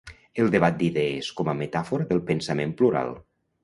El 0.43 0.47
debat 0.55 0.79
d’idees 0.79 1.31
com 1.43 1.53
a 1.55 1.57
metàfora 1.61 2.11
del 2.11 2.27
pensament 2.35 2.79
plural. 2.83 3.19